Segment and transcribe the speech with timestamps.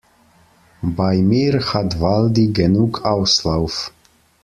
[0.97, 3.91] Bei mir hat Waldi genug Auslauf.